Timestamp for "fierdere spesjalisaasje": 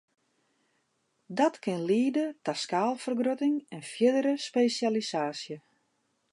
3.91-5.57